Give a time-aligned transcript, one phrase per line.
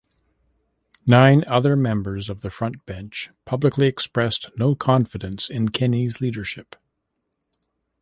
[1.05, 6.75] Nine other members of the front bench publicly expressed no confidence in Kenny's leadership.